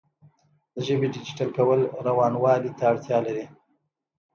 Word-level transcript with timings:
د 0.73 0.75
ژبې 0.87 1.07
ډیجیټل 1.15 1.49
کول 1.57 1.79
روانوالي 2.07 2.71
ته 2.77 2.83
اړتیا 2.91 3.17
لري. 3.27 3.45